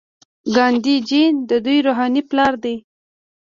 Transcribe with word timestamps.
ګاندي 0.55 0.95
جی 1.07 1.23
د 1.49 1.51
دوی 1.65 1.77
روحاني 1.87 2.21
پلار 2.29 2.53
دی. 2.63 2.75